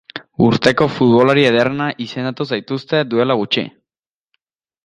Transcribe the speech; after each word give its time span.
Urteko 0.45 0.87
futbolari 0.93 1.43
ederrena 1.51 1.91
izendatu 2.07 2.49
zaituzte 2.57 3.05
duela 3.13 3.39
gutxi. 3.43 3.67